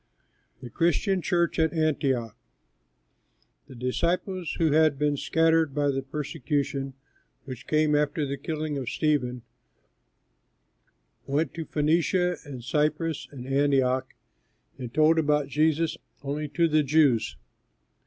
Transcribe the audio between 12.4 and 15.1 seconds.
and Cyprus and Antioch, but